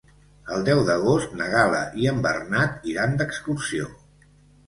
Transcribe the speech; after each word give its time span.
El 0.53 0.63
deu 0.67 0.79
d'agost 0.85 1.35
na 1.41 1.49
Gal·la 1.55 1.81
i 2.05 2.09
en 2.13 2.23
Bernat 2.27 2.89
iran 2.95 3.13
d'excursió. 3.21 3.93